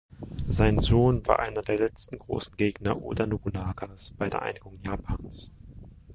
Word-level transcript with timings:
Sein 0.47 0.79
Sohn 0.79 1.23
war 1.27 1.37
einer 1.37 1.61
der 1.61 1.77
letzten 1.77 2.17
großen 2.17 2.57
Gegner 2.57 2.99
Oda 3.03 3.27
Nobunagas 3.27 4.09
bei 4.09 4.31
der 4.31 4.41
Einigung 4.41 4.79
Japans. 4.81 5.55